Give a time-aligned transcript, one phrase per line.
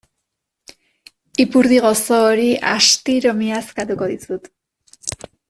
[1.43, 4.51] Ipurdi gozo hori astiro miazkatuko dizut.